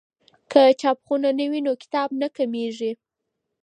که 0.51 0.61
چاپخونه 0.81 1.29
وي 1.51 1.59
نو 1.65 1.73
کتاب 1.83 2.09
نه 2.21 2.27
کمېږي. 2.37 2.91